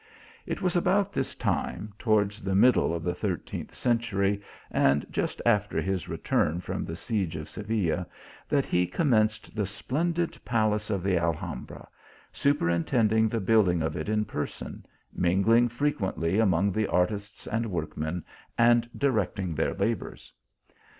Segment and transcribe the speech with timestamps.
[0.47, 5.79] It was about this time, towards the middle of the thirteenth century, and just after
[5.79, 8.07] his return from the siege of Seville,
[8.49, 11.87] that he commenced the splendid palace of the Alhambra:
[12.33, 18.25] superintending the build ing of it in person, mingling frequently among the artists and workmen,
[18.57, 20.33] and directing their labours.